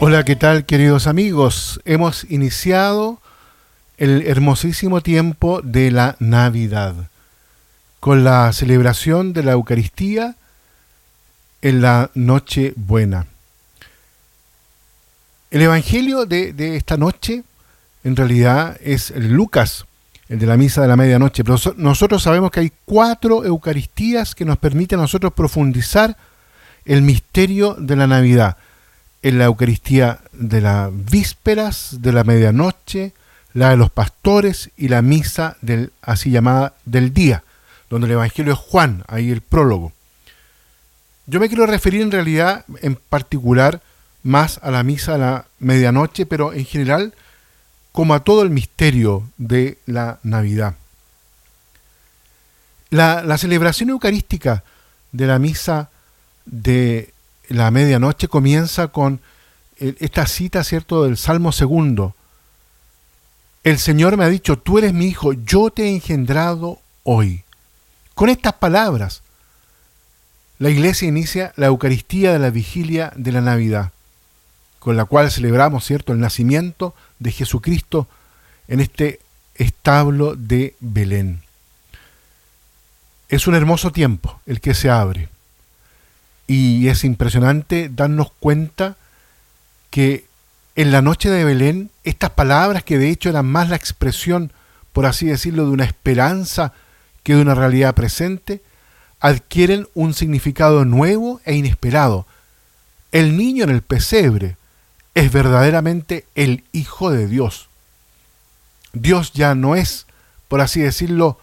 [0.00, 1.80] Hola, ¿qué tal queridos amigos?
[1.84, 3.20] Hemos iniciado
[3.96, 6.94] el hermosísimo tiempo de la Navidad
[8.00, 10.34] con la celebración de la Eucaristía
[11.62, 13.26] en la Noche Buena.
[15.52, 17.44] El Evangelio de, de esta noche
[18.02, 19.86] en realidad es el Lucas,
[20.28, 24.44] el de la misa de la medianoche, pero nosotros sabemos que hay cuatro Eucaristías que
[24.44, 26.16] nos permiten a nosotros profundizar
[26.84, 28.58] el misterio de la Navidad
[29.24, 33.14] en la Eucaristía de las vísperas, de la medianoche,
[33.54, 37.42] la de los pastores y la misa del así llamada del día,
[37.88, 39.92] donde el Evangelio es Juan, ahí el prólogo.
[41.26, 43.80] Yo me quiero referir en realidad en particular
[44.22, 47.14] más a la misa de la medianoche, pero en general
[47.92, 50.74] como a todo el misterio de la Navidad.
[52.90, 54.64] La, la celebración eucarística
[55.12, 55.88] de la misa
[56.44, 57.13] de
[57.48, 59.20] la medianoche comienza con
[59.76, 62.14] esta cita, ¿cierto?, del Salmo segundo.
[63.62, 67.44] El Señor me ha dicho, tú eres mi hijo, yo te he engendrado hoy.
[68.14, 69.22] Con estas palabras,
[70.58, 73.92] la iglesia inicia la Eucaristía de la vigilia de la Navidad,
[74.78, 78.06] con la cual celebramos, ¿cierto?, el nacimiento de Jesucristo
[78.68, 79.20] en este
[79.54, 81.42] establo de Belén.
[83.28, 85.28] Es un hermoso tiempo el que se abre.
[86.46, 88.96] Y es impresionante darnos cuenta
[89.90, 90.26] que
[90.76, 94.52] en la noche de Belén, estas palabras que de hecho eran más la expresión,
[94.92, 96.72] por así decirlo, de una esperanza
[97.22, 98.60] que de una realidad presente,
[99.20, 102.26] adquieren un significado nuevo e inesperado.
[103.12, 104.56] El niño en el pesebre
[105.14, 107.68] es verdaderamente el Hijo de Dios.
[108.92, 110.06] Dios ya no es,
[110.48, 111.38] por así decirlo,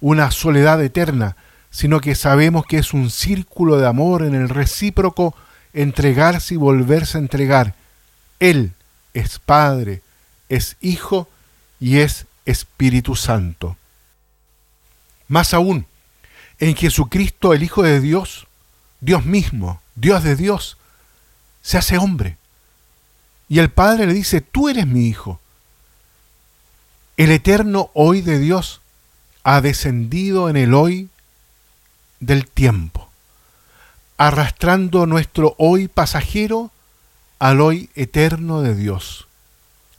[0.00, 1.36] una soledad eterna,
[1.70, 5.34] sino que sabemos que es un círculo de amor en el recíproco
[5.72, 7.74] entregarse y volverse a entregar.
[8.40, 8.72] Él
[9.14, 10.02] es Padre,
[10.48, 11.28] es Hijo
[11.78, 13.76] y es Espíritu Santo.
[15.28, 15.86] Más aún,
[16.58, 18.46] en Jesucristo el Hijo de Dios,
[19.00, 20.78] Dios mismo, Dios de Dios,
[21.62, 22.36] se hace hombre.
[23.48, 25.40] Y el Padre le dice, tú eres mi Hijo.
[27.16, 28.80] El eterno hoy de Dios
[29.42, 31.08] ha descendido en el hoy
[32.20, 33.08] del tiempo,
[34.16, 36.70] arrastrando nuestro hoy pasajero
[37.38, 39.26] al hoy eterno de Dios.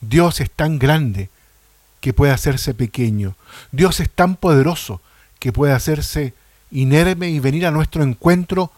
[0.00, 1.30] Dios es tan grande
[2.00, 3.34] que puede hacerse pequeño.
[3.72, 5.00] Dios es tan poderoso
[5.38, 6.34] que puede hacerse
[6.70, 8.70] inerme y venir a nuestro encuentro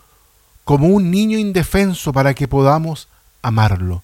[0.65, 3.09] como un niño indefenso para que podamos
[3.43, 4.03] amarlo.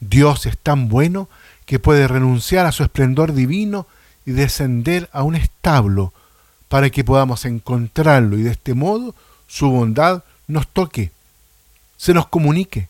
[0.00, 1.28] Dios es tan bueno
[1.66, 3.86] que puede renunciar a su esplendor divino
[4.24, 6.12] y descender a un establo
[6.68, 9.14] para que podamos encontrarlo y de este modo
[9.46, 11.12] su bondad nos toque,
[11.96, 12.88] se nos comunique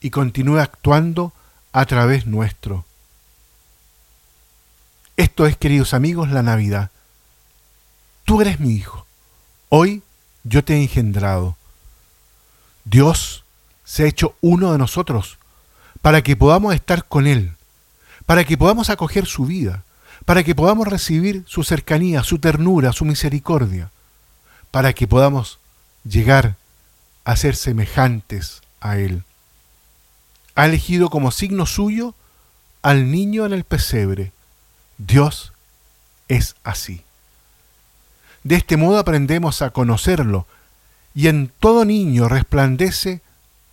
[0.00, 1.32] y continúe actuando
[1.72, 2.84] a través nuestro.
[5.16, 6.90] Esto es, queridos amigos, la Navidad.
[8.24, 9.06] Tú eres mi hijo.
[9.68, 10.02] Hoy
[10.44, 11.56] yo te he engendrado.
[12.84, 13.44] Dios
[13.84, 15.38] se ha hecho uno de nosotros
[16.00, 17.52] para que podamos estar con Él,
[18.26, 19.82] para que podamos acoger su vida,
[20.28, 23.90] para que podamos recibir su cercanía, su ternura, su misericordia,
[24.70, 25.58] para que podamos
[26.04, 26.56] llegar
[27.24, 29.22] a ser semejantes a Él.
[30.54, 32.14] Ha elegido como signo suyo
[32.82, 34.32] al niño en el pesebre.
[34.98, 35.54] Dios
[36.28, 37.04] es así.
[38.44, 40.46] De este modo aprendemos a conocerlo
[41.14, 43.22] y en todo niño resplandece,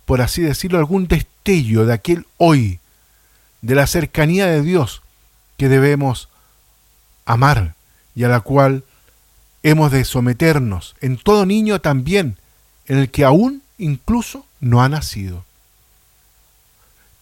[0.06, 2.80] por así decirlo, algún destello de aquel hoy,
[3.60, 5.02] de la cercanía de Dios
[5.58, 6.30] que debemos
[7.26, 7.74] amar
[8.14, 8.84] y a la cual
[9.62, 12.38] hemos de someternos en todo niño también,
[12.86, 15.44] en el que aún incluso no ha nacido.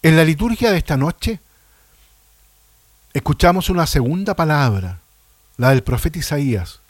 [0.03, 1.41] En la liturgia de esta noche
[3.14, 5.00] escuchamos una segunda palabra,
[5.56, 6.81] la del profeta Isaías,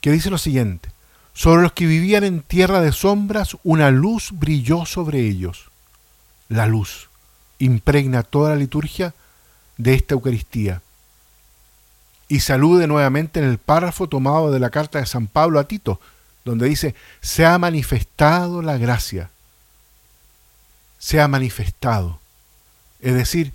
[0.00, 0.90] que dice lo siguiente,
[1.32, 5.70] sobre los que vivían en tierra de sombras, una luz brilló sobre ellos.
[6.48, 7.08] La luz
[7.58, 9.14] impregna toda la liturgia
[9.78, 10.82] de esta Eucaristía
[12.28, 16.00] y salude nuevamente en el párrafo tomado de la carta de San Pablo a Tito,
[16.44, 19.30] donde dice, se ha manifestado la gracia,
[20.98, 22.20] se ha manifestado.
[23.00, 23.52] Es decir,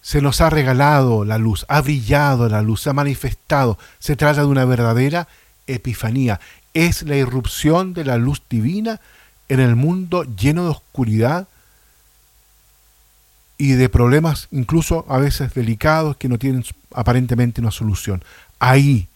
[0.00, 3.78] se nos ha regalado la luz, ha brillado la luz, se ha manifestado.
[4.00, 5.28] Se trata de una verdadera
[5.68, 6.40] epifanía.
[6.74, 9.00] Es la irrupción de la luz divina
[9.48, 11.46] en el mundo lleno de oscuridad
[13.62, 18.24] y de problemas incluso a veces delicados que no tienen aparentemente una solución.
[18.58, 19.06] Ahí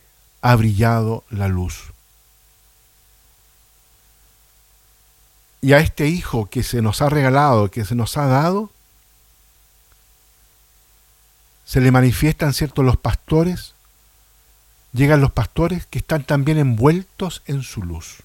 [0.41, 1.87] ha brillado la luz.
[5.61, 8.71] Y a este Hijo que se nos ha regalado, que se nos ha dado,
[11.65, 13.75] se le manifiestan, ¿cierto?, los pastores,
[14.93, 18.19] llegan los pastores que están también envueltos en su luz,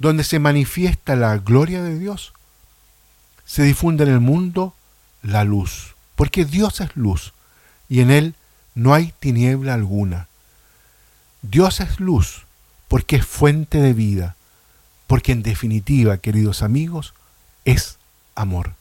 [0.00, 2.32] donde se manifiesta la gloria de Dios,
[3.50, 4.76] se difunde en el mundo
[5.22, 7.32] la luz, porque Dios es luz
[7.88, 8.36] y en Él
[8.76, 10.28] no hay tiniebla alguna.
[11.42, 12.46] Dios es luz
[12.86, 14.36] porque es fuente de vida,
[15.08, 17.12] porque en definitiva, queridos amigos,
[17.64, 17.98] es
[18.36, 18.74] amor.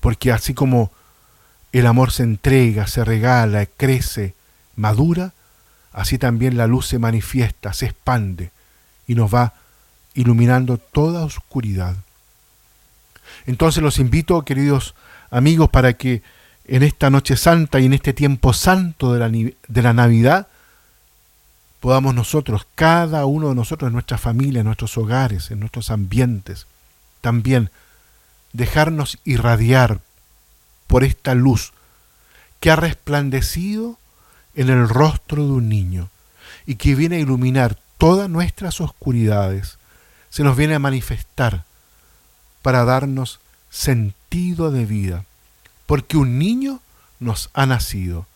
[0.00, 0.90] Porque así como
[1.70, 4.34] el amor se entrega, se regala, crece,
[4.74, 5.32] madura,
[5.92, 8.50] así también la luz se manifiesta, se expande
[9.06, 9.54] y nos va
[10.12, 11.94] iluminando toda oscuridad.
[13.46, 14.94] Entonces los invito, queridos
[15.30, 16.22] amigos, para que
[16.66, 20.48] en esta noche santa y en este tiempo santo de la, de la Navidad,
[21.80, 26.66] podamos nosotros, cada uno de nosotros en nuestra familia, en nuestros hogares, en nuestros ambientes,
[27.20, 27.70] también
[28.52, 30.00] dejarnos irradiar
[30.86, 31.72] por esta luz
[32.58, 33.98] que ha resplandecido
[34.54, 36.08] en el rostro de un niño
[36.64, 39.78] y que viene a iluminar todas nuestras oscuridades,
[40.30, 41.65] se nos viene a manifestar
[42.66, 43.38] para darnos
[43.70, 45.24] sentido de vida,
[45.86, 46.80] porque un niño
[47.20, 48.26] nos ha nacido,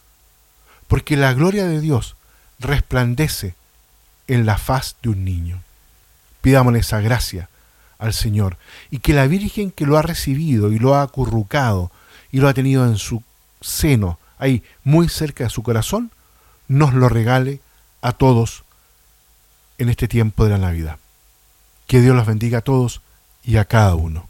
[0.87, 2.15] porque la gloria de Dios
[2.61, 3.57] resplandece
[4.29, 5.65] en la faz de un niño.
[6.43, 7.49] Pidámosle esa gracia
[7.99, 8.57] al Señor
[8.89, 11.91] y que la Virgen que lo ha recibido y lo ha acurrucado
[12.31, 13.25] y lo ha tenido en su
[13.61, 16.13] seno, ahí muy cerca de su corazón,
[16.69, 17.59] nos lo regale
[18.01, 18.63] a todos
[19.79, 20.99] en este tiempo de la Navidad.
[21.89, 23.01] Que Dios los bendiga a todos
[23.45, 24.30] y a cada uno.